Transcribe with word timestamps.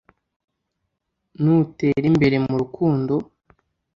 n'utere 1.41 2.05
imbere 2.11 2.37
mu 2.45 2.53
rukundo 2.61 3.13